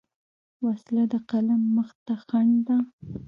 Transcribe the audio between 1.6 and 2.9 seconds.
مخ ته خنډ ده